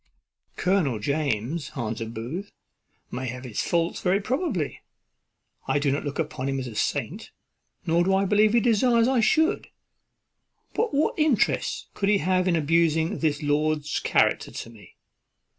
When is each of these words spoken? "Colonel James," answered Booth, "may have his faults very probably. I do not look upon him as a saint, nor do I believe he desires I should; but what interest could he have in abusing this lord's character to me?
"Colonel 0.55 0.97
James," 0.97 1.73
answered 1.75 2.11
Booth, 2.15 2.51
"may 3.11 3.27
have 3.27 3.43
his 3.43 3.61
faults 3.61 4.01
very 4.01 4.19
probably. 4.19 4.81
I 5.67 5.77
do 5.77 5.91
not 5.91 6.03
look 6.05 6.17
upon 6.17 6.49
him 6.49 6.57
as 6.59 6.65
a 6.65 6.73
saint, 6.73 7.29
nor 7.85 8.03
do 8.03 8.15
I 8.15 8.25
believe 8.25 8.53
he 8.53 8.61
desires 8.61 9.07
I 9.07 9.19
should; 9.19 9.67
but 10.73 10.91
what 10.91 11.19
interest 11.19 11.89
could 11.93 12.09
he 12.09 12.17
have 12.17 12.47
in 12.47 12.55
abusing 12.55 13.19
this 13.19 13.43
lord's 13.43 13.99
character 13.99 14.49
to 14.49 14.69
me? 14.71 14.95